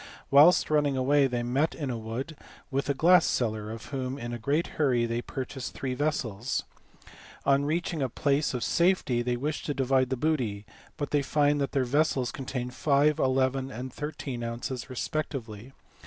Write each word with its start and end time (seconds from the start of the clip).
Whilst 0.31 0.71
running 0.71 0.97
away 0.97 1.27
they 1.27 1.43
met 1.43 1.75
in 1.75 1.91
a 1.91 1.97
wood 1.99 2.35
with 2.71 2.89
a 2.89 2.95
glass 2.95 3.23
seller 3.23 3.69
of 3.69 3.85
whom 3.93 4.17
in 4.17 4.33
a 4.33 4.39
great 4.39 4.65
hurry 4.81 5.05
they 5.05 5.21
purchased 5.21 5.75
three 5.75 5.93
vessels. 5.93 6.63
On 7.45 7.65
reaching 7.65 8.01
a 8.01 8.09
place 8.09 8.55
of 8.55 8.63
safety 8.63 9.21
they 9.21 9.37
wish 9.37 9.61
to 9.65 9.75
divide 9.75 10.09
the 10.09 10.17
booty, 10.17 10.65
but 10.97 11.11
they 11.11 11.21
find 11.21 11.61
that 11.61 11.73
their 11.73 11.83
vessels 11.85 12.31
contain 12.31 12.71
5, 12.71 13.19
11, 13.19 13.69
and 13.69 13.93
13 13.93 14.41
ounces 14.43 14.89
respectively. 14.89 15.71